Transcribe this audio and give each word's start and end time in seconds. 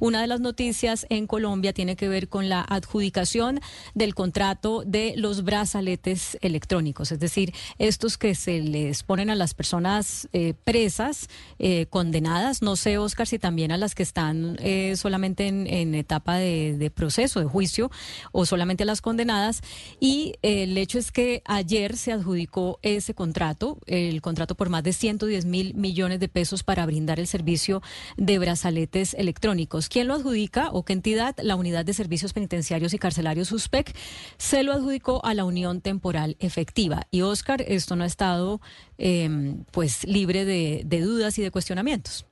Una 0.00 0.20
de 0.20 0.26
las 0.26 0.40
noticias 0.40 1.06
en 1.10 1.26
Colombia 1.26 1.72
tiene 1.72 1.96
que 1.96 2.08
ver 2.08 2.28
con 2.28 2.48
la 2.48 2.60
adjudicación 2.62 3.60
del 3.94 4.14
contrato 4.14 4.82
de 4.86 5.14
los 5.16 5.44
brazaletes 5.44 6.38
electrónicos, 6.40 7.12
es 7.12 7.18
decir, 7.18 7.54
estos 7.78 8.18
que 8.18 8.34
se 8.34 8.60
les 8.60 9.02
ponen 9.02 9.30
a 9.30 9.34
las 9.34 9.54
personas 9.54 10.28
eh, 10.32 10.54
presas, 10.64 11.28
eh, 11.58 11.86
condenadas, 11.86 12.62
no 12.62 12.76
sé, 12.76 12.98
Oscar, 12.98 13.26
si 13.26 13.38
también 13.38 13.72
a 13.72 13.76
las 13.76 13.94
que 13.94 14.02
están 14.02 14.56
eh, 14.60 14.94
solamente 14.96 15.46
en, 15.46 15.94
etapa 15.94 16.36
de, 16.36 16.76
de, 16.76 16.90
proceso, 16.90 17.40
de 17.40 17.46
juicio, 17.46 17.90
o 18.32 18.46
solamente 18.46 18.82
a 18.82 18.86
las 18.86 19.00
condenadas. 19.00 19.62
Y 20.00 20.34
el 20.42 20.76
hecho 20.78 20.98
es 20.98 21.12
que 21.12 21.42
ayer 21.44 21.96
se 21.96 22.12
adjudicó 22.12 22.78
ese 22.82 23.14
contrato, 23.14 23.78
el 23.86 24.20
contrato 24.22 24.54
por 24.54 24.68
más 24.68 24.82
de 24.82 24.92
110 24.92 25.44
mil 25.44 25.74
millones 25.74 26.20
de 26.20 26.28
pesos 26.28 26.62
para 26.62 26.86
brindar 26.86 27.20
el 27.20 27.26
servicio 27.26 27.82
de 28.16 28.38
brazaletes 28.38 29.14
electrónicos. 29.14 29.63
¿Quién 29.88 30.08
lo 30.08 30.14
adjudica 30.14 30.70
o 30.72 30.84
qué 30.84 30.92
entidad? 30.92 31.36
La 31.42 31.56
Unidad 31.56 31.84
de 31.84 31.94
Servicios 31.94 32.32
Penitenciarios 32.32 32.94
y 32.94 32.98
Carcelarios 32.98 33.52
USPEC 33.52 33.94
se 34.36 34.62
lo 34.62 34.72
adjudicó 34.72 35.24
a 35.24 35.34
la 35.34 35.44
Unión 35.44 35.80
Temporal 35.80 36.36
Efectiva. 36.38 37.06
Y 37.10 37.22
Oscar, 37.22 37.62
esto 37.62 37.96
no 37.96 38.04
ha 38.04 38.06
estado 38.06 38.60
em, 38.98 39.64
pues 39.70 40.04
libre 40.04 40.44
de, 40.44 40.82
de 40.84 41.00
dudas 41.00 41.38
y 41.38 41.42
de 41.42 41.50
cuestionamientos. 41.50 42.26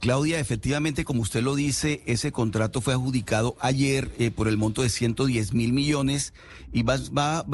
Claudia, 0.00 0.38
efectivamente, 0.38 1.04
como 1.04 1.22
usted 1.22 1.42
lo 1.42 1.54
dice, 1.54 2.02
ese 2.06 2.30
contrato 2.30 2.80
fue 2.80 2.92
adjudicado 2.92 3.56
ayer 3.60 4.10
eh, 4.18 4.30
por 4.30 4.46
el 4.46 4.56
monto 4.58 4.82
de 4.82 4.90
110 4.90 5.54
mil 5.54 5.72
millones 5.72 6.34
y 6.72 6.82
va, 6.82 6.96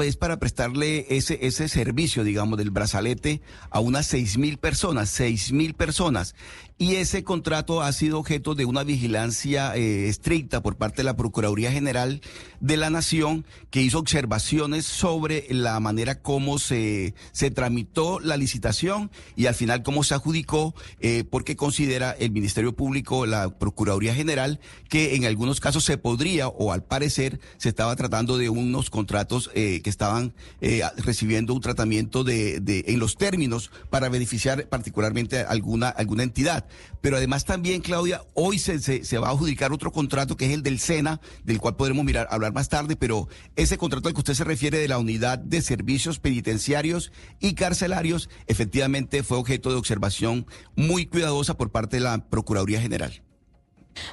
es 0.01 0.17
para 0.17 0.37
prestarle 0.37 1.05
ese, 1.09 1.39
ese 1.41 1.69
servicio, 1.69 2.23
digamos, 2.23 2.57
del 2.57 2.71
brazalete 2.71 3.41
a 3.69 3.79
unas 3.79 4.07
6 4.07 4.37
mil 4.37 4.57
personas, 4.57 5.09
6 5.09 5.53
mil 5.53 5.73
personas. 5.73 6.35
Y 6.77 6.95
ese 6.95 7.23
contrato 7.23 7.81
ha 7.81 7.93
sido 7.93 8.19
objeto 8.19 8.55
de 8.55 8.65
una 8.65 8.83
vigilancia 8.83 9.75
eh, 9.75 10.09
estricta 10.09 10.61
por 10.61 10.75
parte 10.75 10.97
de 10.97 11.03
la 11.03 11.15
Procuraduría 11.15 11.71
General 11.71 12.19
de 12.59 12.77
la 12.77 12.89
Nación, 12.89 13.45
que 13.69 13.81
hizo 13.81 13.99
observaciones 13.99 14.85
sobre 14.85 15.45
la 15.49 15.79
manera 15.79 16.19
como 16.21 16.59
se, 16.59 17.13
se 17.31 17.51
tramitó 17.51 18.19
la 18.19 18.37
licitación 18.37 19.11
y 19.35 19.45
al 19.45 19.55
final 19.55 19.83
cómo 19.83 20.03
se 20.03 20.15
adjudicó, 20.15 20.73
eh, 20.99 21.23
porque 21.29 21.55
considera 21.55 22.02
el 22.11 22.31
Ministerio 22.31 22.75
Público, 22.75 23.25
la 23.25 23.49
Procuraduría 23.57 24.13
General, 24.13 24.59
que 24.89 25.15
en 25.15 25.25
algunos 25.25 25.59
casos 25.59 25.83
se 25.83 25.97
podría, 25.97 26.47
o 26.47 26.71
al 26.71 26.83
parecer 26.83 27.39
se 27.57 27.69
estaba 27.69 27.95
tratando 27.95 28.37
de 28.37 28.49
unos 28.49 28.89
contratos 28.89 29.49
eh, 29.53 29.81
que 29.83 29.89
estaban 29.89 30.33
eh, 30.61 30.81
recibiendo 30.97 31.53
un 31.53 31.61
tratamiento 31.61 32.23
de, 32.23 32.61
en 32.87 32.99
los 32.99 33.17
términos 33.17 33.71
para 33.89 34.09
beneficiar 34.09 34.67
particularmente 34.69 35.39
alguna, 35.39 35.89
alguna 35.89 36.23
entidad. 36.23 36.65
Pero 37.01 37.17
además 37.17 37.45
también, 37.45 37.81
Claudia, 37.81 38.21
hoy 38.33 38.59
se, 38.59 38.79
se, 38.79 39.17
va 39.17 39.27
a 39.27 39.31
adjudicar 39.31 39.73
otro 39.73 39.91
contrato 39.91 40.37
que 40.37 40.45
es 40.45 40.53
el 40.53 40.63
del 40.63 40.79
SENA, 40.79 41.19
del 41.43 41.59
cual 41.59 41.75
podremos 41.75 42.05
mirar, 42.05 42.27
hablar 42.31 42.53
más 42.53 42.69
tarde, 42.69 42.95
pero 42.95 43.27
ese 43.55 43.77
contrato 43.77 44.07
al 44.07 44.13
que 44.13 44.21
usted 44.21 44.33
se 44.33 44.43
refiere 44.43 44.77
de 44.77 44.87
la 44.87 44.97
unidad 44.97 45.39
de 45.39 45.61
servicios 45.61 46.19
penitenciarios 46.19 47.11
y 47.39 47.55
carcelarios, 47.55 48.29
efectivamente 48.47 49.23
fue 49.23 49.37
objeto 49.37 49.69
de 49.69 49.75
observación 49.75 50.45
muy 50.75 51.05
cuidadosa 51.05 51.55
por 51.55 51.71
parte 51.71 51.92
de 51.93 51.99
la 51.99 52.17
Procuraduría 52.29 52.81
General. 52.81 53.13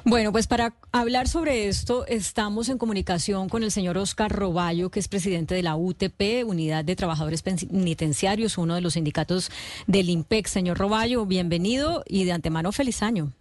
Bueno, 0.05 0.31
pues 0.33 0.47
para 0.47 0.75
hablar 0.93 1.27
sobre 1.27 1.67
esto 1.67 2.05
estamos 2.07 2.69
en 2.69 2.77
comunicación 2.77 3.49
con 3.49 3.63
el 3.63 3.71
señor 3.71 3.97
Oscar 3.97 4.31
Roballo, 4.31 4.91
que 4.91 5.01
es 5.01 5.09
presidente 5.09 5.55
de 5.55 5.63
la 5.63 5.75
UTP, 5.75 6.45
Unidad 6.45 6.85
de 6.85 6.95
Trabajadores 6.97 7.43
Penitenciarios, 7.43 8.59
uno 8.59 8.75
de 8.75 8.83
los 8.83 8.93
sindicatos 8.93 9.51
del 9.87 10.11
IMPEC. 10.11 10.47
Señor 10.47 10.77
Roballo, 10.77 11.25
bienvenido 11.25 12.05
y 12.07 12.25
de 12.25 12.33
antemano 12.33 12.73
feliz 12.73 13.03
año. 13.03 13.33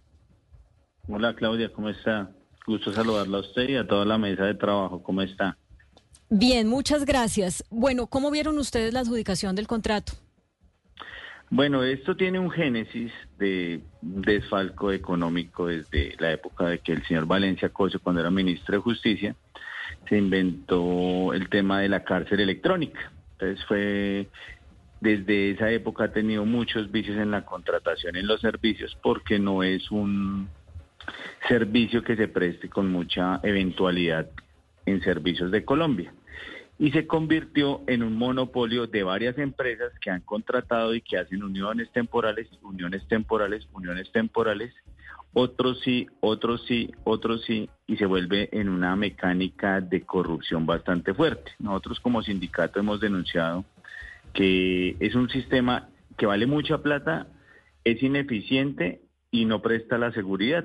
Hola 1.06 1.34
Claudia, 1.34 1.70
¿cómo 1.72 1.90
está? 1.90 2.30
Gusto 2.66 2.92
saludarla 2.94 3.38
a 3.38 3.40
usted 3.40 3.68
y 3.68 3.76
a 3.76 3.86
toda 3.86 4.06
la 4.06 4.16
mesa 4.16 4.44
de 4.44 4.54
trabajo. 4.54 5.02
¿Cómo 5.02 5.20
está? 5.20 5.58
Bien, 6.30 6.68
muchas 6.68 7.04
gracias. 7.04 7.64
Bueno, 7.68 8.06
¿cómo 8.06 8.30
vieron 8.30 8.56
ustedes 8.58 8.94
la 8.94 9.00
adjudicación 9.00 9.56
del 9.56 9.66
contrato? 9.66 10.14
Bueno, 11.52 11.82
esto 11.82 12.14
tiene 12.14 12.38
un 12.38 12.52
génesis 12.52 13.12
de 13.36 13.80
desfalco 14.00 14.92
económico 14.92 15.66
desde 15.66 16.14
la 16.20 16.30
época 16.30 16.66
de 16.66 16.78
que 16.78 16.92
el 16.92 17.04
señor 17.06 17.26
Valencia 17.26 17.70
Cosio, 17.70 17.98
cuando 18.00 18.20
era 18.20 18.30
ministro 18.30 18.76
de 18.76 18.82
Justicia, 18.82 19.34
se 20.08 20.16
inventó 20.16 21.34
el 21.34 21.48
tema 21.48 21.80
de 21.80 21.88
la 21.88 22.04
cárcel 22.04 22.38
electrónica. 22.38 23.10
Entonces 23.32 23.64
fue, 23.66 24.28
desde 25.00 25.50
esa 25.50 25.72
época 25.72 26.04
ha 26.04 26.12
tenido 26.12 26.44
muchos 26.44 26.92
vicios 26.92 27.16
en 27.16 27.32
la 27.32 27.44
contratación 27.44 28.14
en 28.14 28.28
los 28.28 28.40
servicios 28.40 28.96
porque 29.02 29.40
no 29.40 29.64
es 29.64 29.90
un 29.90 30.48
servicio 31.48 32.04
que 32.04 32.14
se 32.14 32.28
preste 32.28 32.68
con 32.68 32.92
mucha 32.92 33.40
eventualidad 33.42 34.30
en 34.86 35.02
servicios 35.02 35.50
de 35.50 35.64
Colombia 35.64 36.12
y 36.80 36.92
se 36.92 37.06
convirtió 37.06 37.82
en 37.86 38.02
un 38.02 38.16
monopolio 38.16 38.86
de 38.86 39.02
varias 39.02 39.36
empresas 39.36 39.92
que 40.00 40.08
han 40.08 40.22
contratado 40.22 40.94
y 40.94 41.02
que 41.02 41.18
hacen 41.18 41.42
uniones 41.42 41.92
temporales, 41.92 42.48
uniones 42.62 43.06
temporales, 43.06 43.68
uniones 43.74 44.10
temporales, 44.12 44.72
otros 45.34 45.78
sí, 45.84 46.06
otros 46.20 46.64
sí, 46.66 46.90
otros 47.04 47.44
sí, 47.44 47.68
y 47.86 47.98
se 47.98 48.06
vuelve 48.06 48.48
en 48.52 48.70
una 48.70 48.96
mecánica 48.96 49.82
de 49.82 50.00
corrupción 50.06 50.64
bastante 50.64 51.12
fuerte. 51.12 51.52
Nosotros 51.58 52.00
como 52.00 52.22
sindicato 52.22 52.80
hemos 52.80 52.98
denunciado 52.98 53.66
que 54.32 54.96
es 55.00 55.14
un 55.14 55.28
sistema 55.28 55.90
que 56.16 56.24
vale 56.24 56.46
mucha 56.46 56.78
plata, 56.78 57.26
es 57.84 58.02
ineficiente 58.02 59.02
y 59.30 59.44
no 59.44 59.60
presta 59.60 59.98
la 59.98 60.12
seguridad 60.12 60.64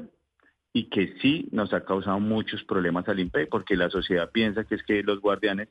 y 0.71 0.85
que 0.85 1.15
sí 1.21 1.49
nos 1.51 1.73
ha 1.73 1.83
causado 1.83 2.21
muchos 2.21 2.63
problemas 2.63 3.05
al 3.09 3.19
INPE 3.19 3.47
porque 3.47 3.75
la 3.75 3.89
sociedad 3.89 4.31
piensa 4.31 4.63
que 4.63 4.75
es 4.75 4.83
que 4.83 5.03
los 5.03 5.19
guardianes 5.19 5.67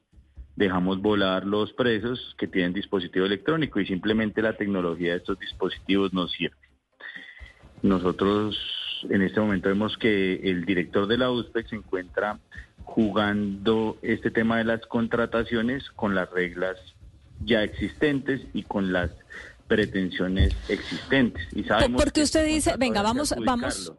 dejamos 0.57 1.01
volar 1.01 1.45
los 1.45 1.73
presos 1.73 2.35
que 2.39 2.47
tienen 2.47 2.73
dispositivo 2.73 3.27
electrónico 3.27 3.81
y 3.81 3.87
simplemente 3.87 4.43
la 4.43 4.57
tecnología 4.57 5.13
de 5.13 5.19
estos 5.19 5.39
dispositivos 5.39 6.13
no 6.13 6.29
sirve. 6.29 6.57
Nosotros 7.83 8.57
en 9.11 9.23
este 9.23 9.41
momento 9.41 9.69
vemos 9.69 9.97
que 9.99 10.35
el 10.45 10.65
director 10.65 11.07
de 11.07 11.19
la 11.19 11.31
USPEC 11.31 11.69
se 11.69 11.77
encuentra 11.77 12.39
jugando 12.85 13.99
este 14.03 14.31
tema 14.31 14.59
de 14.59 14.65
las 14.65 14.87
contrataciones 14.87 15.91
con 15.91 16.15
las 16.15 16.31
reglas 16.31 16.79
ya 17.45 17.63
existentes 17.63 18.41
y 18.53 18.63
con 18.63 18.93
las 18.93 19.11
pretensiones 19.67 20.55
existentes. 20.69 21.47
Y 21.53 21.65
sabemos 21.65 22.01
Porque 22.01 22.23
usted 22.23 22.47
dice, 22.47 22.75
venga, 22.79 23.03
vamos, 23.03 23.35
vamos, 23.45 23.93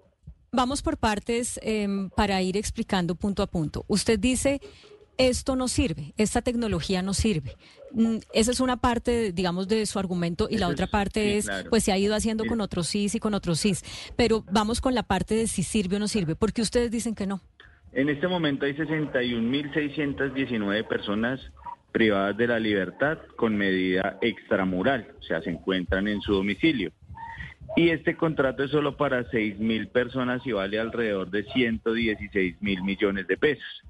vamos 0.52 0.82
por 0.82 0.98
partes 0.98 1.60
em, 1.62 2.10
para 2.10 2.42
ir 2.42 2.58
explicando 2.58 3.16
punto 3.16 3.44
a 3.44 3.48
punto. 3.48 3.84
Usted 3.88 4.20
dice 4.20 4.62
esto 5.18 5.56
no 5.56 5.68
sirve, 5.68 6.14
esta 6.18 6.42
tecnología 6.42 7.02
no 7.02 7.14
sirve. 7.14 7.56
Mm, 7.92 8.18
esa 8.34 8.52
es 8.52 8.60
una 8.60 8.78
parte, 8.78 9.32
digamos, 9.32 9.68
de 9.68 9.86
su 9.86 10.00
argumento 10.00 10.48
y 10.50 10.58
la 10.58 10.68
otra 10.68 10.88
parte 10.88 11.38
es, 11.38 11.48
pues 11.70 11.84
se 11.84 11.92
ha 11.92 11.98
ido 11.98 12.16
haciendo 12.16 12.46
con 12.46 12.62
otros 12.62 12.88
SIS 12.88 13.16
y 13.16 13.20
con 13.20 13.34
otros 13.34 13.60
SIS. 13.60 13.84
Pero 14.16 14.46
vamos 14.52 14.80
con 14.82 14.96
la 14.96 15.04
parte 15.04 15.36
de 15.36 15.48
si 15.48 15.64
sirve 15.64 15.98
o 15.98 16.00
no 16.00 16.08
sirve, 16.08 16.36
porque 16.36 16.62
ustedes 16.62 16.92
dicen 16.92 17.16
que 17.16 17.28
no. 17.28 17.42
En 17.94 18.10
este 18.10 18.28
momento 18.28 18.66
hay 18.66 18.74
61.619 18.74 20.88
personas 20.88 21.40
privadas 21.94 22.36
de 22.36 22.48
la 22.48 22.60
libertad 22.60 23.20
con 23.38 23.56
medida 23.56 24.18
extramural, 24.22 25.14
o 25.18 25.24
sea, 25.24 25.42
se 25.42 25.52
encuentran 25.52 26.10
en 26.10 26.20
su 26.20 26.34
domicilio. 26.34 26.92
Y 27.78 27.90
este 27.90 28.18
contrato 28.18 28.64
es 28.64 28.72
solo 28.72 28.98
para 28.98 29.30
6.000 29.32 29.88
personas 29.90 30.46
y 30.46 30.52
vale 30.52 30.78
alrededor 30.80 31.30
de 31.30 31.46
116 31.46 32.62
mil 32.62 32.84
millones 32.84 33.28
de 33.28 33.38
pesos. 33.38 33.84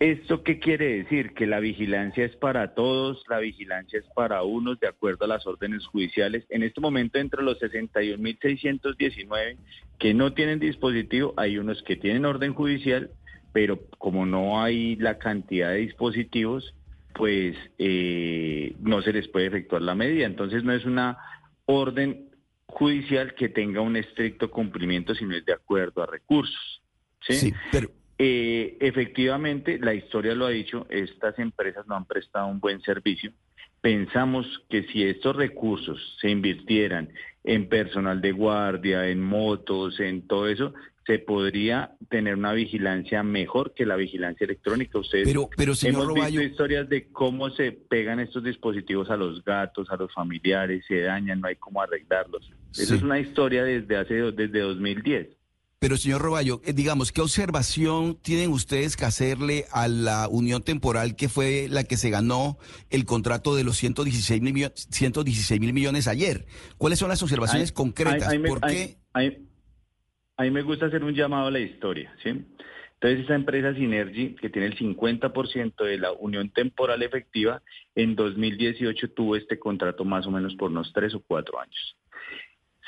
¿Esto 0.00 0.42
qué 0.42 0.58
quiere 0.58 1.02
decir? 1.02 1.34
Que 1.34 1.46
la 1.46 1.60
vigilancia 1.60 2.24
es 2.24 2.34
para 2.36 2.72
todos, 2.72 3.22
la 3.28 3.38
vigilancia 3.38 3.98
es 3.98 4.06
para 4.14 4.42
unos 4.42 4.80
de 4.80 4.88
acuerdo 4.88 5.26
a 5.26 5.28
las 5.28 5.46
órdenes 5.46 5.84
judiciales. 5.84 6.46
En 6.48 6.62
este 6.62 6.80
momento, 6.80 7.18
entre 7.18 7.42
los 7.42 7.60
61.619 7.60 9.58
que 9.98 10.14
no 10.14 10.32
tienen 10.32 10.58
dispositivo, 10.58 11.34
hay 11.36 11.58
unos 11.58 11.82
que 11.82 11.96
tienen 11.96 12.24
orden 12.24 12.54
judicial, 12.54 13.10
pero 13.52 13.78
como 13.98 14.24
no 14.24 14.62
hay 14.62 14.96
la 14.96 15.18
cantidad 15.18 15.68
de 15.68 15.80
dispositivos, 15.80 16.74
pues 17.14 17.54
eh, 17.76 18.74
no 18.80 19.02
se 19.02 19.12
les 19.12 19.28
puede 19.28 19.48
efectuar 19.48 19.82
la 19.82 19.94
medida. 19.94 20.24
Entonces 20.24 20.64
no 20.64 20.72
es 20.72 20.86
una 20.86 21.18
orden 21.66 22.30
judicial 22.64 23.34
que 23.34 23.50
tenga 23.50 23.82
un 23.82 23.96
estricto 23.96 24.50
cumplimiento, 24.50 25.14
sino 25.14 25.36
es 25.36 25.44
de 25.44 25.52
acuerdo 25.52 26.02
a 26.02 26.06
recursos. 26.06 26.80
Sí, 27.20 27.34
sí 27.34 27.52
pero 27.70 27.99
eh, 28.22 28.76
efectivamente, 28.80 29.78
la 29.78 29.94
historia 29.94 30.34
lo 30.34 30.44
ha 30.44 30.50
dicho, 30.50 30.86
estas 30.90 31.38
empresas 31.38 31.86
no 31.86 31.96
han 31.96 32.04
prestado 32.04 32.48
un 32.48 32.60
buen 32.60 32.82
servicio. 32.82 33.32
Pensamos 33.80 34.46
que 34.68 34.82
si 34.88 35.04
estos 35.04 35.34
recursos 35.34 36.18
se 36.20 36.28
invirtieran 36.28 37.08
en 37.44 37.66
personal 37.70 38.20
de 38.20 38.32
guardia, 38.32 39.08
en 39.08 39.22
motos, 39.22 40.00
en 40.00 40.26
todo 40.26 40.48
eso, 40.48 40.74
se 41.06 41.18
podría 41.18 41.92
tener 42.10 42.34
una 42.34 42.52
vigilancia 42.52 43.22
mejor 43.22 43.72
que 43.72 43.86
la 43.86 43.96
vigilancia 43.96 44.44
electrónica. 44.44 44.98
Ustedes 44.98 45.26
pero, 45.26 45.48
pero 45.56 45.74
señor 45.74 46.02
hemos 46.02 46.26
visto 46.26 46.42
historias 46.42 46.90
de 46.90 47.08
cómo 47.08 47.48
se 47.48 47.72
pegan 47.72 48.20
estos 48.20 48.44
dispositivos 48.44 49.08
a 49.08 49.16
los 49.16 49.42
gatos, 49.42 49.88
a 49.90 49.96
los 49.96 50.12
familiares, 50.12 50.84
se 50.86 51.00
dañan, 51.00 51.40
no 51.40 51.48
hay 51.48 51.56
cómo 51.56 51.80
arreglarlos. 51.80 52.52
Esa 52.72 52.96
es 52.96 53.02
una 53.02 53.18
historia 53.18 53.64
desde 53.64 53.96
hace 53.96 54.14
desde 54.14 54.60
2010. 54.60 55.39
Pero, 55.80 55.96
señor 55.96 56.20
Roballo, 56.20 56.60
eh, 56.66 56.74
digamos, 56.74 57.10
¿qué 57.10 57.22
observación 57.22 58.14
tienen 58.20 58.50
ustedes 58.50 58.98
que 58.98 59.06
hacerle 59.06 59.64
a 59.72 59.88
la 59.88 60.28
unión 60.28 60.62
temporal 60.62 61.16
que 61.16 61.30
fue 61.30 61.68
la 61.70 61.84
que 61.84 61.96
se 61.96 62.10
ganó 62.10 62.58
el 62.90 63.06
contrato 63.06 63.56
de 63.56 63.64
los 63.64 63.78
116 63.78 64.42
mil, 64.42 64.70
116 64.74 65.58
mil 65.58 65.72
millones 65.72 66.06
ayer? 66.06 66.44
¿Cuáles 66.76 66.98
son 66.98 67.08
las 67.08 67.22
observaciones 67.22 67.72
concretas? 67.72 68.30
¿Por 68.46 68.60
qué? 68.60 68.98
a 69.14 70.42
mí 70.42 70.50
me 70.50 70.62
gusta 70.62 70.86
hacer 70.86 71.02
un 71.02 71.14
llamado 71.14 71.46
a 71.46 71.50
la 71.50 71.60
historia, 71.60 72.14
¿sí? 72.22 72.28
Entonces, 72.28 73.24
esa 73.24 73.34
empresa 73.34 73.74
Synergy, 73.74 74.34
que 74.34 74.50
tiene 74.50 74.66
el 74.68 74.78
50% 74.78 75.82
de 75.82 75.96
la 75.96 76.12
unión 76.12 76.50
temporal 76.50 77.02
efectiva, 77.02 77.62
en 77.94 78.16
2018 78.16 79.12
tuvo 79.12 79.36
este 79.36 79.58
contrato 79.58 80.04
más 80.04 80.26
o 80.26 80.30
menos 80.30 80.54
por 80.56 80.70
unos 80.70 80.92
tres 80.92 81.14
o 81.14 81.20
cuatro 81.20 81.58
años. 81.58 81.96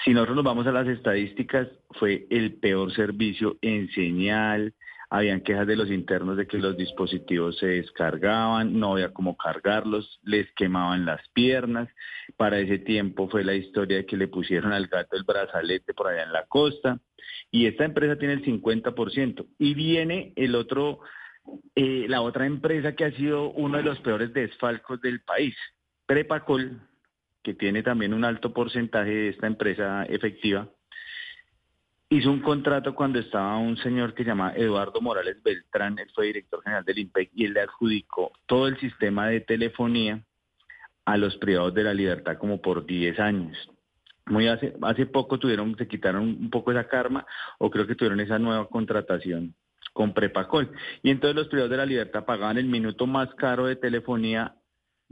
Si 0.04 0.12
nosotros 0.12 0.36
nos 0.36 0.44
vamos 0.44 0.66
a 0.66 0.72
las 0.72 0.88
estadísticas, 0.88 1.68
fue 1.92 2.26
el 2.30 2.54
peor 2.54 2.92
servicio 2.92 3.56
en 3.62 3.88
señal, 3.90 4.74
habían 5.10 5.42
quejas 5.42 5.66
de 5.66 5.76
los 5.76 5.90
internos 5.90 6.38
de 6.38 6.46
que 6.46 6.56
los 6.56 6.74
dispositivos 6.76 7.58
se 7.58 7.66
descargaban, 7.66 8.80
no 8.80 8.92
había 8.92 9.12
cómo 9.12 9.36
cargarlos, 9.36 10.18
les 10.24 10.50
quemaban 10.54 11.04
las 11.04 11.20
piernas. 11.34 11.90
Para 12.38 12.58
ese 12.58 12.78
tiempo 12.78 13.28
fue 13.28 13.44
la 13.44 13.54
historia 13.54 13.98
de 13.98 14.06
que 14.06 14.16
le 14.16 14.28
pusieron 14.28 14.72
al 14.72 14.86
gato 14.86 15.14
el 15.14 15.24
brazalete 15.24 15.92
por 15.92 16.08
allá 16.08 16.22
en 16.22 16.32
la 16.32 16.46
costa. 16.46 16.98
Y 17.50 17.66
esta 17.66 17.84
empresa 17.84 18.16
tiene 18.16 18.34
el 18.34 18.44
50%. 18.44 19.46
Y 19.58 19.74
viene 19.74 20.32
el 20.34 20.54
otro, 20.54 21.00
eh, 21.74 22.06
la 22.08 22.22
otra 22.22 22.46
empresa 22.46 22.94
que 22.94 23.04
ha 23.04 23.12
sido 23.12 23.50
uno 23.50 23.76
de 23.76 23.84
los 23.84 24.00
peores 24.00 24.32
desfalcos 24.32 24.98
del 25.02 25.20
país, 25.20 25.54
Prepacol, 26.06 26.80
que 27.42 27.54
tiene 27.54 27.82
también 27.82 28.14
un 28.14 28.24
alto 28.24 28.52
porcentaje 28.52 29.10
de 29.10 29.28
esta 29.30 29.46
empresa 29.46 30.04
efectiva, 30.04 30.68
hizo 32.08 32.30
un 32.30 32.40
contrato 32.40 32.94
cuando 32.94 33.18
estaba 33.18 33.56
un 33.56 33.76
señor 33.78 34.14
que 34.14 34.22
se 34.22 34.28
llama 34.28 34.52
Eduardo 34.54 35.00
Morales 35.00 35.42
Beltrán, 35.42 35.98
él 35.98 36.10
fue 36.14 36.26
director 36.26 36.62
general 36.62 36.84
del 36.84 36.98
IMPEC 36.98 37.30
y 37.34 37.46
él 37.46 37.54
le 37.54 37.62
adjudicó 37.62 38.32
todo 38.46 38.68
el 38.68 38.78
sistema 38.78 39.28
de 39.28 39.40
telefonía 39.40 40.22
a 41.04 41.16
los 41.16 41.36
privados 41.38 41.74
de 41.74 41.84
la 41.84 41.94
libertad 41.94 42.36
como 42.38 42.60
por 42.60 42.84
10 42.84 43.18
años. 43.18 43.56
Muy 44.26 44.46
hace, 44.46 44.74
hace 44.82 45.06
poco 45.06 45.38
tuvieron, 45.38 45.76
se 45.76 45.88
quitaron 45.88 46.22
un 46.22 46.50
poco 46.50 46.70
esa 46.70 46.86
karma 46.86 47.26
o 47.58 47.70
creo 47.70 47.86
que 47.86 47.96
tuvieron 47.96 48.20
esa 48.20 48.38
nueva 48.38 48.68
contratación 48.68 49.54
con 49.92 50.14
Prepacol. 50.14 50.70
Y 51.02 51.10
entonces 51.10 51.34
los 51.34 51.48
privados 51.48 51.70
de 51.70 51.76
la 51.76 51.86
libertad 51.86 52.24
pagaban 52.24 52.58
el 52.58 52.66
minuto 52.66 53.06
más 53.06 53.34
caro 53.34 53.66
de 53.66 53.76
telefonía 53.76 54.54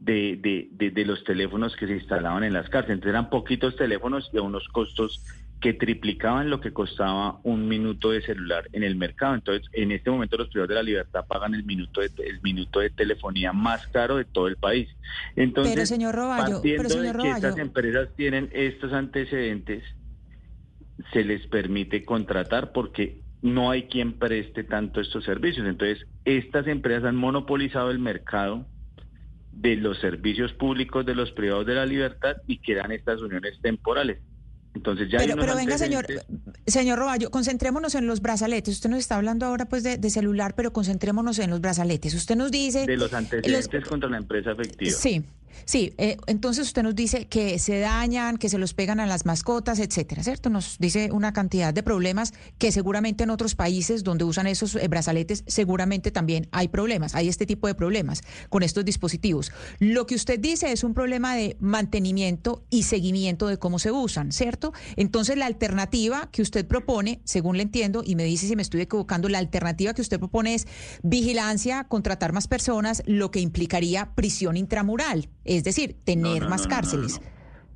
de, 0.00 0.68
de, 0.72 0.90
de, 0.90 1.04
los 1.04 1.22
teléfonos 1.24 1.76
que 1.76 1.86
se 1.86 1.94
instalaban 1.94 2.42
en 2.42 2.54
las 2.54 2.68
cárceles. 2.70 2.96
Entonces 2.96 3.10
eran 3.10 3.30
poquitos 3.30 3.76
teléfonos 3.76 4.30
y 4.32 4.38
a 4.38 4.42
unos 4.42 4.66
costos 4.68 5.22
que 5.60 5.74
triplicaban 5.74 6.48
lo 6.48 6.60
que 6.60 6.72
costaba 6.72 7.38
un 7.42 7.68
minuto 7.68 8.10
de 8.10 8.22
celular 8.22 8.66
en 8.72 8.82
el 8.82 8.96
mercado. 8.96 9.34
Entonces, 9.34 9.68
en 9.74 9.92
este 9.92 10.10
momento 10.10 10.38
los 10.38 10.48
privados 10.48 10.70
de 10.70 10.74
la 10.76 10.82
libertad 10.82 11.26
pagan 11.28 11.54
el 11.54 11.64
minuto 11.64 12.00
de, 12.00 12.10
el 12.26 12.40
minuto 12.40 12.80
de 12.80 12.88
telefonía 12.88 13.52
más 13.52 13.86
caro 13.88 14.16
de 14.16 14.24
todo 14.24 14.48
el 14.48 14.56
país. 14.56 14.88
Entonces, 15.36 15.74
pero 15.74 15.84
señor 15.84 16.14
Roballo, 16.14 16.54
partiendo 16.54 16.88
señor 16.88 17.16
de 17.18 17.22
que 17.22 17.30
estas 17.30 17.58
empresas 17.58 18.08
tienen 18.16 18.48
estos 18.52 18.94
antecedentes, 18.94 19.84
se 21.12 21.24
les 21.24 21.46
permite 21.46 22.04
contratar 22.06 22.72
porque 22.72 23.20
no 23.42 23.70
hay 23.70 23.82
quien 23.84 24.14
preste 24.14 24.64
tanto 24.64 25.02
estos 25.02 25.24
servicios. 25.24 25.66
Entonces, 25.66 26.06
estas 26.24 26.66
empresas 26.68 27.04
han 27.04 27.16
monopolizado 27.16 27.90
el 27.90 27.98
mercado 27.98 28.66
de 29.52 29.76
los 29.76 29.98
servicios 29.98 30.52
públicos 30.52 31.04
de 31.04 31.14
los 31.14 31.32
privados 31.32 31.66
de 31.66 31.74
la 31.74 31.86
libertad 31.86 32.36
y 32.46 32.58
crean 32.58 32.92
estas 32.92 33.20
uniones 33.20 33.60
temporales. 33.60 34.18
Entonces 34.74 35.10
ya 35.10 35.18
pero, 35.18 35.36
pero 35.36 35.56
venga, 35.56 35.76
señor, 35.78 36.06
señor 36.66 36.98
Roballo, 36.98 37.30
concentrémonos 37.30 37.96
en 37.96 38.06
los 38.06 38.22
brazaletes. 38.22 38.74
Usted 38.74 38.88
nos 38.88 39.00
está 39.00 39.16
hablando 39.16 39.44
ahora 39.46 39.66
pues 39.66 39.82
de, 39.82 40.10
celular, 40.10 40.54
pero 40.54 40.72
concentrémonos 40.72 41.40
en 41.40 41.50
los 41.50 41.60
brazaletes. 41.60 42.14
Usted 42.14 42.36
nos 42.36 42.52
dice... 42.52 42.86
De 42.86 42.96
los 42.96 43.12
antecedentes 43.12 43.84
contra 43.84 44.08
la 44.08 44.18
empresa 44.18 44.52
efectiva. 44.52 44.92
Sí, 44.92 45.24
Sí, 45.64 45.92
eh, 45.98 46.16
entonces 46.26 46.66
usted 46.66 46.82
nos 46.82 46.94
dice 46.94 47.26
que 47.26 47.58
se 47.58 47.78
dañan, 47.78 48.36
que 48.36 48.48
se 48.48 48.58
los 48.58 48.74
pegan 48.74 49.00
a 49.00 49.06
las 49.06 49.26
mascotas, 49.26 49.78
etcétera, 49.78 50.22
¿cierto? 50.22 50.50
Nos 50.50 50.78
dice 50.78 51.10
una 51.12 51.32
cantidad 51.32 51.72
de 51.72 51.82
problemas 51.82 52.32
que 52.58 52.72
seguramente 52.72 53.24
en 53.24 53.30
otros 53.30 53.54
países 53.54 54.02
donde 54.04 54.24
usan 54.24 54.46
esos 54.46 54.76
eh, 54.76 54.88
brazaletes 54.88 55.44
seguramente 55.46 56.10
también 56.10 56.48
hay 56.52 56.68
problemas, 56.68 57.14
hay 57.14 57.28
este 57.28 57.46
tipo 57.46 57.66
de 57.66 57.74
problemas 57.74 58.22
con 58.48 58.62
estos 58.62 58.84
dispositivos. 58.84 59.52
Lo 59.78 60.06
que 60.06 60.14
usted 60.14 60.38
dice 60.40 60.72
es 60.72 60.84
un 60.84 60.94
problema 60.94 61.34
de 61.34 61.56
mantenimiento 61.60 62.64
y 62.70 62.84
seguimiento 62.84 63.46
de 63.46 63.58
cómo 63.58 63.78
se 63.78 63.92
usan, 63.92 64.32
¿cierto? 64.32 64.72
Entonces 64.96 65.36
la 65.36 65.46
alternativa 65.46 66.28
que 66.32 66.42
usted 66.42 66.66
propone, 66.66 67.20
según 67.24 67.56
le 67.56 67.62
entiendo, 67.62 68.02
y 68.04 68.16
me 68.16 68.24
dice 68.24 68.46
si 68.46 68.56
me 68.56 68.62
estoy 68.62 68.82
equivocando, 68.82 69.28
la 69.28 69.38
alternativa 69.38 69.94
que 69.94 70.02
usted 70.02 70.18
propone 70.18 70.54
es 70.54 70.66
vigilancia, 71.02 71.84
contratar 71.84 72.32
más 72.32 72.48
personas, 72.48 73.02
lo 73.06 73.30
que 73.30 73.40
implicaría 73.40 74.14
prisión 74.14 74.56
intramural 74.56 75.28
es 75.44 75.64
decir, 75.64 75.96
tener 76.04 76.48
más 76.48 76.66
cárceles. 76.66 77.20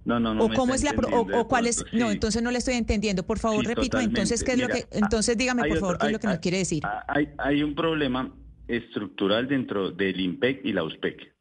No, 0.04 0.20
no, 0.20 0.34
no. 0.34 0.44
o 0.44 0.50
cómo 0.50 0.74
es 0.74 0.84
la 0.84 0.92
o, 1.12 1.48
cuál 1.48 1.66
es 1.66 1.82
no, 1.92 2.10
entonces 2.10 2.42
no 2.42 2.50
le 2.50 2.58
estoy 2.58 2.74
entendiendo. 2.74 3.22
Por 3.22 3.38
favor, 3.38 3.64
repito, 3.64 3.98
entonces 3.98 4.44
qué 4.44 4.52
es 4.52 4.58
lo 4.58 4.68
que 4.68 4.84
entonces 4.92 5.36
dígame 5.38 5.66
por 5.66 5.78
favor 5.78 5.98
qué 5.98 6.06
es 6.06 6.12
lo 6.12 6.18
que 6.18 6.26
nos 6.26 6.38
quiere 6.40 6.58
decir. 6.58 6.82
Hay 7.08 7.28
hay 7.38 7.62
un 7.62 7.74
problema 7.74 8.30
estructural 8.68 9.48
dentro 9.48 9.90
del 9.90 10.20
IMPEC 10.20 10.64
y 10.64 10.72
la 10.72 10.84
USPEC. 10.84 11.34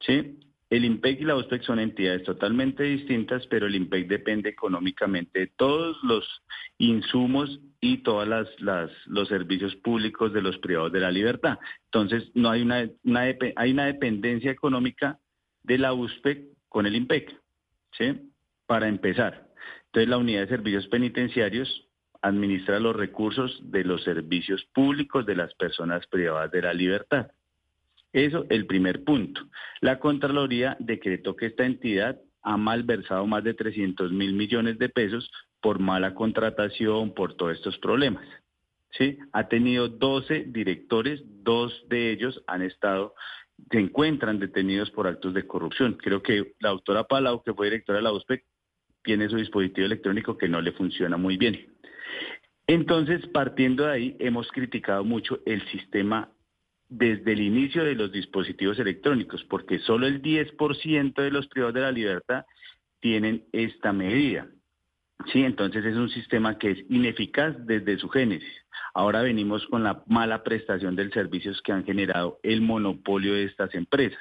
¿Sí? 0.00 0.38
El 0.70 0.84
IMPEC 0.84 1.22
y 1.22 1.24
la 1.24 1.36
USPEC 1.36 1.62
son 1.62 1.78
entidades 1.78 2.24
totalmente 2.24 2.82
distintas, 2.82 3.46
pero 3.46 3.66
el 3.66 3.74
IMPEC 3.74 4.06
depende 4.06 4.50
económicamente 4.50 5.40
de 5.40 5.46
todos 5.46 5.96
los 6.02 6.24
insumos 6.76 7.58
y 7.80 7.98
todos 7.98 8.28
las, 8.28 8.48
las, 8.58 8.90
los 9.06 9.28
servicios 9.28 9.74
públicos 9.76 10.32
de 10.32 10.42
los 10.42 10.58
privados 10.58 10.92
de 10.92 11.00
la 11.00 11.10
libertad. 11.10 11.58
Entonces, 11.86 12.30
no 12.34 12.50
hay 12.50 12.62
una, 12.62 12.88
una 13.04 13.20
hay 13.56 13.72
una 13.72 13.86
dependencia 13.86 14.50
económica 14.50 15.18
de 15.68 15.78
la 15.78 15.92
USPEC 15.92 16.46
con 16.68 16.86
el 16.86 16.96
IMPEC, 16.96 17.38
¿sí? 17.92 18.32
Para 18.66 18.88
empezar. 18.88 19.46
Entonces, 19.86 20.08
la 20.08 20.18
Unidad 20.18 20.40
de 20.40 20.48
Servicios 20.48 20.86
Penitenciarios 20.88 21.88
administra 22.22 22.80
los 22.80 22.96
recursos 22.96 23.60
de 23.70 23.84
los 23.84 24.02
servicios 24.02 24.64
públicos 24.74 25.24
de 25.24 25.36
las 25.36 25.54
personas 25.54 26.06
privadas 26.08 26.50
de 26.50 26.62
la 26.62 26.72
libertad. 26.72 27.30
Eso, 28.12 28.46
el 28.48 28.66
primer 28.66 29.04
punto. 29.04 29.42
La 29.80 30.00
Contraloría 30.00 30.76
decretó 30.80 31.36
que 31.36 31.46
esta 31.46 31.66
entidad 31.66 32.18
ha 32.42 32.56
malversado 32.56 33.26
más 33.26 33.44
de 33.44 33.54
300 33.54 34.10
mil 34.10 34.32
millones 34.32 34.78
de 34.78 34.88
pesos 34.88 35.30
por 35.60 35.78
mala 35.78 36.14
contratación, 36.14 37.12
por 37.12 37.34
todos 37.34 37.56
estos 37.56 37.78
problemas. 37.78 38.26
¿Sí? 38.92 39.18
Ha 39.32 39.48
tenido 39.48 39.88
12 39.88 40.44
directores, 40.48 41.20
dos 41.44 41.84
de 41.88 42.10
ellos 42.10 42.42
han 42.46 42.62
estado 42.62 43.14
se 43.70 43.78
encuentran 43.78 44.38
detenidos 44.38 44.90
por 44.90 45.06
actos 45.06 45.34
de 45.34 45.46
corrupción. 45.46 45.94
Creo 45.94 46.22
que 46.22 46.54
la 46.60 46.70
doctora 46.70 47.04
Palau, 47.04 47.42
que 47.42 47.54
fue 47.54 47.66
directora 47.66 47.98
de 47.98 48.04
la 48.04 48.12
USPEC, 48.12 48.44
tiene 49.02 49.28
su 49.28 49.36
dispositivo 49.36 49.86
electrónico 49.86 50.36
que 50.36 50.48
no 50.48 50.60
le 50.60 50.72
funciona 50.72 51.16
muy 51.16 51.36
bien. 51.36 51.74
Entonces, 52.66 53.26
partiendo 53.28 53.84
de 53.84 53.92
ahí, 53.92 54.16
hemos 54.18 54.48
criticado 54.48 55.02
mucho 55.04 55.40
el 55.46 55.66
sistema 55.68 56.30
desde 56.88 57.32
el 57.32 57.40
inicio 57.40 57.84
de 57.84 57.94
los 57.94 58.12
dispositivos 58.12 58.78
electrónicos, 58.78 59.44
porque 59.44 59.78
solo 59.78 60.06
el 60.06 60.22
10% 60.22 61.14
de 61.14 61.30
los 61.30 61.46
privados 61.48 61.74
de 61.74 61.80
la 61.80 61.92
libertad 61.92 62.44
tienen 63.00 63.44
esta 63.52 63.92
medida. 63.92 64.48
Sí, 65.32 65.42
entonces 65.42 65.84
es 65.84 65.96
un 65.96 66.08
sistema 66.08 66.58
que 66.58 66.70
es 66.70 66.78
ineficaz 66.88 67.54
desde 67.66 67.98
su 67.98 68.08
génesis. 68.08 68.54
Ahora 68.98 69.22
venimos 69.22 69.64
con 69.68 69.84
la 69.84 70.02
mala 70.08 70.42
prestación 70.42 70.96
de 70.96 71.08
servicios 71.10 71.62
que 71.62 71.70
han 71.70 71.84
generado 71.84 72.40
el 72.42 72.62
monopolio 72.62 73.32
de 73.32 73.44
estas 73.44 73.72
empresas. 73.76 74.18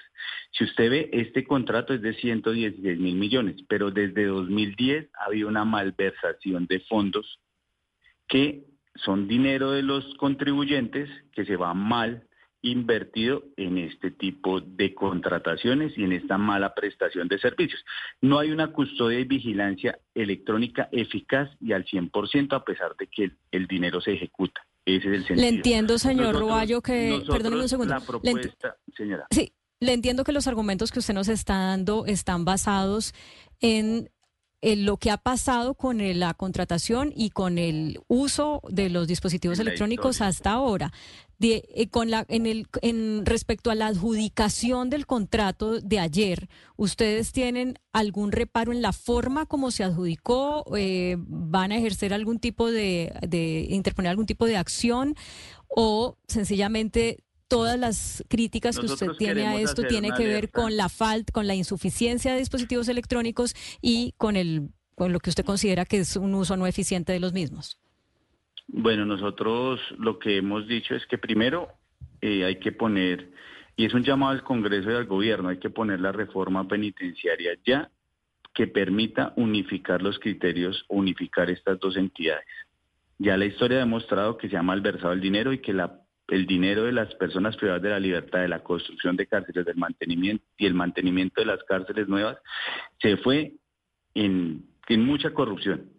Si 0.52 0.66
usted 0.66 0.92
ve, 0.92 1.10
este 1.14 1.46
contrato 1.46 1.96
es 1.96 2.02
de 2.04 2.14
116 2.14 3.00
mil 3.00 3.16
millones, 3.16 3.56
pero 3.68 3.90
desde 3.90 4.26
2010 4.26 5.10
ha 5.20 5.26
habido 5.26 5.48
una 5.48 5.66
malversación 5.66 6.68
de 6.68 6.82
fondos 6.82 7.40
que 8.28 8.66
son 8.94 9.28
dinero 9.28 9.72
de 9.72 9.82
los 9.82 10.14
contribuyentes 10.18 11.10
que 11.32 11.44
se 11.46 11.56
va 11.56 11.74
mal 11.74 12.28
invertido 12.62 13.46
en 13.56 13.80
este 13.80 14.12
tipo 14.12 14.62
de 14.62 14.94
contrataciones 14.94 15.98
y 15.98 16.04
en 16.04 16.12
esta 16.12 16.38
mala 16.38 16.74
prestación 16.74 17.28
de 17.28 17.40
servicios. 17.40 17.84
No 18.22 18.40
hay 18.40 18.52
una 18.52 18.72
custodia 18.72 19.20
y 19.20 19.24
vigilancia 19.24 19.98
electrónica 20.14 20.90
eficaz 20.92 21.50
y 21.60 21.74
al 21.74 21.86
100% 21.86 22.54
a 22.54 22.64
pesar 22.64 22.96
de 22.98 23.08
que 23.08 23.32
el, 23.52 23.68
dinero 23.68 24.02
se 24.02 24.14
ejecuta. 24.14 24.67
Ese 24.88 24.98
es 24.98 25.06
el 25.06 25.26
sentido. 25.28 25.42
Le 25.42 25.48
entiendo, 25.50 26.00
señor 26.00 26.36
Roballo, 26.36 26.82
que... 26.82 27.22
Perdóneme 27.30 27.64
un 27.64 27.70
segundo. 27.70 27.94
La 27.94 28.00
propuesta, 28.00 28.78
señora. 28.96 29.28
Sí, 29.32 29.54
le 29.82 29.92
entiendo 29.92 30.24
que 30.24 30.32
los 30.32 30.48
argumentos 30.48 30.92
que 30.92 31.00
usted 31.00 31.14
nos 31.14 31.28
está 31.28 31.56
dando 31.58 32.06
están 32.06 32.46
basados 32.46 33.14
en 33.60 34.10
eh, 34.62 34.76
lo 34.76 34.98
que 34.98 35.12
ha 35.12 35.18
pasado 35.18 35.76
con 35.76 36.00
la 36.20 36.34
contratación 36.34 37.14
y 37.16 37.30
con 37.30 37.58
el 37.58 38.00
uso 38.08 38.62
de 38.70 38.90
los 38.90 39.08
dispositivos 39.08 39.60
electrónicos 39.60 40.22
hasta 40.22 40.52
ahora. 40.52 40.92
Eh, 41.40 41.90
con 41.90 42.10
la, 42.10 42.26
en, 42.30 42.48
el, 42.48 42.68
en 42.82 43.24
respecto 43.24 43.70
a 43.70 43.76
la 43.76 43.88
adjudicación 43.88 44.90
del 44.90 45.06
contrato 45.06 45.80
de 45.80 46.00
ayer, 46.00 46.50
¿ustedes 46.78 47.32
tienen 47.32 47.78
algún 47.94 48.32
reparo 48.32 48.72
en 48.72 48.82
la 48.82 48.92
forma 48.92 49.46
como 49.46 49.70
se 49.70 49.84
adjudicó? 49.84 50.66
Eh, 50.76 51.16
¿Van 51.20 51.72
a 51.72 51.78
ejercer 51.78 52.12
algún 52.12 52.40
tipo 52.40 52.72
de, 52.72 53.14
de, 53.22 53.68
interponer 53.70 54.10
algún 54.10 54.26
tipo 54.26 54.48
de 54.48 54.58
acción? 54.58 55.16
¿O 55.68 56.18
sencillamente 56.28 57.24
todas 57.48 57.80
las 57.80 58.24
críticas 58.28 58.78
que 58.80 58.86
usted 58.86 59.12
tiene 59.18 59.48
a 59.48 59.60
esto 59.60 59.84
tiene 59.84 60.12
que 60.12 60.26
ver 60.28 60.52
con 60.52 60.76
la 60.78 60.90
falta, 60.90 61.32
con 61.32 61.48
la 61.48 61.56
insuficiencia 61.56 62.34
de 62.34 62.40
dispositivos 62.40 62.88
electrónicos 62.90 63.56
y 63.82 64.14
con 64.18 64.36
el 64.36 64.70
con 64.96 65.14
lo 65.14 65.20
que 65.20 65.30
usted 65.30 65.46
considera 65.46 65.86
que 65.86 66.00
es 66.00 66.16
un 66.16 66.34
uso 66.34 66.58
no 66.58 66.66
eficiente 66.66 67.14
de 67.14 67.20
los 67.20 67.32
mismos. 67.32 67.80
Bueno, 68.68 69.06
nosotros 69.06 69.80
lo 70.00 70.18
que 70.18 70.38
hemos 70.38 70.68
dicho 70.68 70.96
es 70.96 71.06
que 71.06 71.20
primero 71.20 71.70
eh, 72.20 72.44
hay 72.46 72.60
que 72.60 72.72
poner, 72.72 73.32
y 73.76 73.86
es 73.86 73.94
un 73.94 74.04
llamado 74.04 74.32
al 74.32 74.44
Congreso 74.44 74.90
y 74.90 74.96
al 74.96 75.06
Gobierno, 75.06 75.50
hay 75.50 75.60
que 75.60 75.70
poner 75.70 76.00
la 76.00 76.12
reforma 76.12 76.68
penitenciaria 76.68 77.52
ya 77.64 77.92
que 78.56 78.66
permita 78.66 79.34
unificar 79.36 80.02
los 80.02 80.18
criterios, 80.18 80.84
unificar 80.88 81.52
estas 81.52 81.80
dos 81.80 81.96
entidades. 81.96 82.48
Ya 83.20 83.38
la 83.38 83.46
historia 83.46 83.78
ha 83.78 83.82
demostrado 83.82 84.36
que 84.36 84.50
se 84.50 84.58
ha 84.58 84.64
malversado 84.64 85.14
el 85.14 85.22
dinero 85.22 85.54
y 85.54 85.60
que 85.60 85.74
la 85.74 86.02
el 86.28 86.46
dinero 86.46 86.84
de 86.84 86.92
las 86.92 87.14
personas 87.16 87.56
privadas 87.56 87.82
de 87.82 87.90
la 87.90 88.00
libertad, 88.00 88.42
de 88.42 88.48
la 88.48 88.64
construcción 88.64 89.16
de 89.16 89.28
cárceles, 89.28 89.66
del 89.66 89.78
mantenimiento 89.78 90.46
y 90.58 90.66
el 90.66 90.74
mantenimiento 90.74 91.42
de 91.42 91.48
las 91.48 91.64
cárceles 91.64 92.08
nuevas, 92.08 92.38
se 93.00 93.18
fue 93.18 93.54
en, 94.14 94.66
mucha 94.90 95.32
corrupción. 95.34 95.90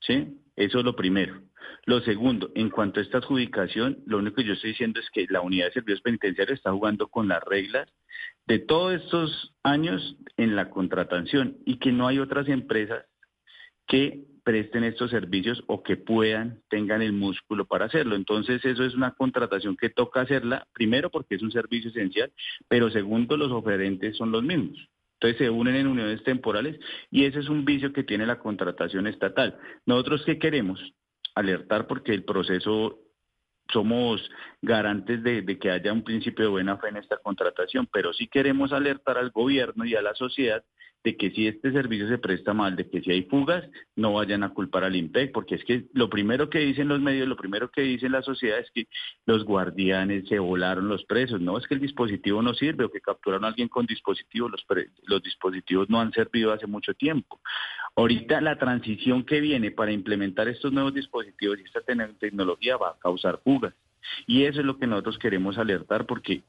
¿sí? 0.00 0.38
Eso 0.56 0.78
es 0.80 0.84
lo 0.84 0.94
primero. 0.94 1.40
Lo 1.86 2.00
segundo, 2.00 2.50
en 2.54 2.70
cuanto 2.70 3.00
a 3.00 3.02
esta 3.02 3.18
adjudicación, 3.18 3.98
lo 4.06 4.18
único 4.18 4.36
que 4.36 4.44
yo 4.44 4.52
estoy 4.54 4.70
diciendo 4.70 5.00
es 5.00 5.08
que 5.10 5.26
la 5.30 5.40
unidad 5.40 5.66
de 5.66 5.72
servicios 5.72 6.02
penitenciarios 6.02 6.58
está 6.58 6.72
jugando 6.72 7.08
con 7.08 7.28
las 7.28 7.42
reglas 7.44 7.88
de 8.46 8.58
todos 8.58 9.00
estos 9.00 9.54
años 9.62 10.16
en 10.36 10.56
la 10.56 10.70
contratación 10.70 11.58
y 11.64 11.78
que 11.78 11.92
no 11.92 12.06
hay 12.06 12.18
otras 12.18 12.48
empresas 12.48 13.04
que 13.86 14.24
presten 14.48 14.82
estos 14.82 15.10
servicios 15.10 15.62
o 15.66 15.82
que 15.82 15.98
puedan, 15.98 16.62
tengan 16.70 17.02
el 17.02 17.12
músculo 17.12 17.66
para 17.66 17.84
hacerlo. 17.84 18.16
Entonces, 18.16 18.64
eso 18.64 18.82
es 18.82 18.94
una 18.94 19.10
contratación 19.10 19.76
que 19.76 19.90
toca 19.90 20.22
hacerla, 20.22 20.66
primero 20.72 21.10
porque 21.10 21.34
es 21.34 21.42
un 21.42 21.52
servicio 21.52 21.90
esencial, 21.90 22.32
pero 22.66 22.90
segundo, 22.90 23.36
los 23.36 23.52
oferentes 23.52 24.16
son 24.16 24.32
los 24.32 24.42
mismos. 24.42 24.78
Entonces 25.20 25.36
se 25.36 25.50
unen 25.50 25.74
en 25.74 25.86
uniones 25.86 26.24
temporales 26.24 26.80
y 27.10 27.26
ese 27.26 27.40
es 27.40 27.50
un 27.50 27.66
vicio 27.66 27.92
que 27.92 28.04
tiene 28.04 28.24
la 28.24 28.38
contratación 28.38 29.06
estatal. 29.06 29.58
Nosotros 29.84 30.22
qué 30.24 30.38
queremos? 30.38 30.80
Alertar 31.34 31.86
porque 31.86 32.14
el 32.14 32.24
proceso 32.24 33.00
somos 33.70 34.30
garantes 34.62 35.22
de, 35.22 35.42
de, 35.42 35.58
que 35.58 35.70
haya 35.70 35.92
un 35.92 36.04
principio 36.04 36.46
de 36.46 36.50
buena 36.52 36.78
fe 36.78 36.88
en 36.88 36.96
esta 36.96 37.18
contratación, 37.18 37.86
pero 37.92 38.14
sí 38.14 38.28
queremos 38.28 38.72
alertar 38.72 39.18
al 39.18 39.30
gobierno 39.30 39.84
y 39.84 39.94
a 39.94 40.00
la 40.00 40.14
sociedad 40.14 40.64
de 41.04 41.16
que 41.16 41.30
si 41.30 41.46
este 41.46 41.72
servicio 41.72 42.08
se 42.08 42.18
presta 42.18 42.52
mal, 42.52 42.76
de 42.76 42.88
que 42.88 43.00
si 43.00 43.10
hay 43.10 43.22
fugas, 43.22 43.64
no 43.96 44.14
vayan 44.14 44.42
a 44.42 44.50
culpar 44.50 44.84
al 44.84 44.96
IMPEC, 44.96 45.32
porque 45.32 45.54
es 45.54 45.64
que 45.64 45.84
lo 45.92 46.10
primero 46.10 46.50
que 46.50 46.58
dicen 46.58 46.88
los 46.88 47.00
medios, 47.00 47.28
lo 47.28 47.36
primero 47.36 47.70
que 47.70 47.82
dicen 47.82 48.12
la 48.12 48.22
sociedad 48.22 48.58
es 48.58 48.70
que 48.72 48.88
los 49.26 49.44
guardianes 49.44 50.28
se 50.28 50.38
volaron 50.38 50.88
los 50.88 51.04
presos, 51.04 51.40
no 51.40 51.56
es 51.56 51.66
que 51.66 51.74
el 51.74 51.80
dispositivo 51.80 52.42
no 52.42 52.54
sirve 52.54 52.84
o 52.84 52.90
que 52.90 53.00
capturaron 53.00 53.44
a 53.44 53.48
alguien 53.48 53.68
con 53.68 53.86
dispositivo, 53.86 54.48
los, 54.48 54.64
los 55.04 55.22
dispositivos 55.22 55.88
no 55.88 56.00
han 56.00 56.12
servido 56.12 56.52
hace 56.52 56.66
mucho 56.66 56.94
tiempo. 56.94 57.40
Ahorita 57.96 58.40
la 58.40 58.58
transición 58.58 59.24
que 59.24 59.40
viene 59.40 59.70
para 59.70 59.92
implementar 59.92 60.48
estos 60.48 60.72
nuevos 60.72 60.94
dispositivos 60.94 61.58
y 61.58 61.64
esta 61.64 61.80
tecnología 61.80 62.76
va 62.76 62.90
a 62.90 62.98
causar 62.98 63.40
fugas. 63.42 63.74
Y 64.26 64.44
eso 64.44 64.60
es 64.60 64.66
lo 64.66 64.78
que 64.78 64.86
nosotros 64.86 65.18
queremos 65.18 65.58
alertar 65.58 66.06
porque 66.06 66.42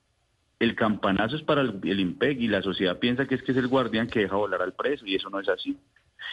el 0.59 0.75
campanazo 0.75 1.37
es 1.37 1.41
para 1.41 1.61
el, 1.61 1.99
IMPEC 1.99 2.39
y 2.39 2.47
la 2.47 2.61
sociedad 2.61 2.99
piensa 2.99 3.25
que 3.25 3.35
es 3.35 3.43
que 3.43 3.53
es 3.53 3.57
el 3.57 3.67
guardián 3.67 4.07
que 4.07 4.19
deja 4.19 4.35
volar 4.35 4.61
al 4.61 4.73
preso 4.73 5.05
y 5.05 5.15
eso 5.15 5.29
no 5.29 5.39
es 5.39 5.47
así. 5.47 5.77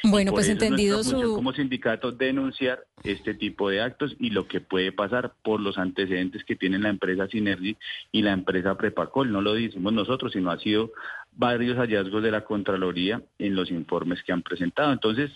Bueno, 0.02 0.33
pues 0.33 0.49
entendido 0.49 1.02
su... 1.04 1.35
Como 1.35 1.52
sindicato 1.52 2.11
denunciar 2.11 2.80
este 3.04 3.35
tipo 3.35 3.71
de 3.71 3.80
actos 3.80 4.16
y 4.18 4.30
lo 4.30 4.49
que 4.49 4.61
puede 4.61 4.90
pasar 4.90 5.33
por 5.45 5.61
los 5.61 5.78
antecedentes 5.78 6.45
que 6.45 6.56
tienen 6.56 6.83
la 6.83 6.90
empresa 6.90 7.28
Synergy 7.28 7.76
y 8.11 8.23
la 8.23 8.33
empresa 8.33 8.76
Prepacol. 8.76 9.30
No 9.30 9.40
lo 9.40 9.54
decimos 9.54 9.92
nosotros, 9.92 10.33
sino 10.33 10.50
ha 10.50 10.59
sido 10.59 10.90
varios 11.33 11.76
hallazgos 11.76 12.23
de 12.23 12.33
la 12.33 12.45
Contraloría 12.45 13.23
en 13.38 13.54
los 13.54 13.71
informes 13.71 14.23
que 14.25 14.33
han 14.33 14.42
presentado. 14.42 14.92
Entonces, 14.92 15.30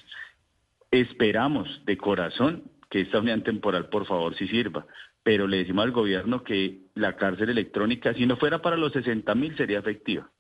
esperamos 0.91 1.83
de 1.87 1.97
corazón 1.97 2.65
que 2.91 3.03
esta 3.03 3.21
unión 3.21 3.43
temporal, 3.43 3.89
por 3.89 4.05
favor, 4.05 4.37
sí 4.37 4.49
sirva 4.49 4.85
pero 5.23 5.47
le 5.47 5.59
decimos 5.59 5.85
al 5.85 5.93
gobierno 5.93 6.43
que 6.43 6.81
la 6.95 7.17
cárcel 7.17 7.51
electrónica, 7.51 8.15
si 8.15 8.27
no 8.27 8.37
fuera 8.37 8.63
para 8.63 8.77
los 8.77 8.93
60 8.93 9.35
mil, 9.35 9.57
sería 9.57 9.79
efectiva, 9.79 10.31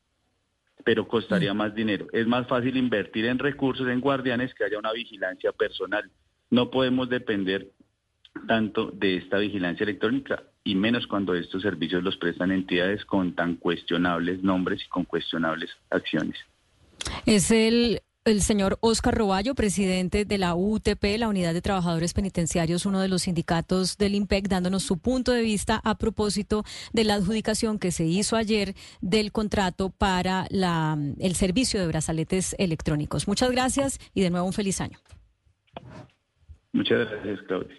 pero 0.85 1.07
costaría 1.07 1.53
mm. 1.55 1.57
más 1.57 1.75
dinero. 1.75 2.07
Es 2.13 2.27
más 2.27 2.47
fácil 2.47 2.77
invertir 2.77 3.27
en 3.27 3.39
recursos, 3.39 3.89
en 3.89 4.01
guardianes, 4.01 4.55
que 4.55 4.65
haya 4.65 4.79
una 4.79 4.93
vigilancia 4.93 5.53
personal. 5.53 6.11
No 6.51 6.71
podemos 6.71 7.09
depender 7.09 7.69
tanto 8.47 8.91
de 8.91 9.17
esta 9.17 9.39
vigilancia 9.39 9.85
electrónica 9.85 10.45
y 10.65 10.75
menos 10.75 11.07
cuando 11.07 11.35
estos 11.35 11.63
servicios 11.63 12.03
los 12.03 12.17
prestan 12.17 12.53
entidades 12.53 13.05
con 13.05 13.35
tan 13.35 13.57
cuestionables 13.57 14.43
nombres 14.43 14.83
y 14.85 14.89
con 14.89 15.05
cuestionables 15.05 15.71
acciones. 15.91 16.39
Es 17.27 17.51
el 17.51 18.01
el 18.31 18.43
señor 18.43 18.79
Oscar 18.81 19.15
Roballo, 19.17 19.55
presidente 19.55 20.25
de 20.25 20.39
la 20.39 20.55
UTP, 20.55 21.19
la 21.19 21.29
Unidad 21.29 21.53
de 21.53 21.63
Trabajadores 21.63 22.15
Penitenciarios, 22.15 22.87
uno 22.87 23.01
de 23.01 23.09
los 23.09 23.23
sindicatos 23.23 23.99
del 23.99 24.15
IMPEC, 24.15 24.49
dándonos 24.49 24.85
su 24.85 24.99
punto 24.99 25.33
de 25.33 25.43
vista 25.43 25.81
a 25.85 25.99
propósito 25.99 26.63
de 26.93 27.05
la 27.05 27.15
adjudicación 27.15 27.79
que 27.79 27.91
se 27.91 28.07
hizo 28.07 28.37
ayer 28.37 28.75
del 29.01 29.33
contrato 29.33 29.91
para 29.91 30.47
la, 30.51 30.97
el 31.19 31.35
servicio 31.35 31.81
de 31.81 31.89
brazaletes 31.89 32.55
electrónicos. 32.59 33.27
Muchas 33.27 33.51
gracias 33.51 33.99
y 34.15 34.23
de 34.23 34.31
nuevo 34.31 34.47
un 34.47 34.53
feliz 34.53 34.81
año. 34.81 34.99
Muchas 36.73 37.11
gracias, 37.11 37.41
Claudia. 37.49 37.77